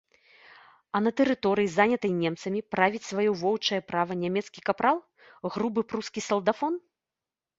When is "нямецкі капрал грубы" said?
4.23-5.81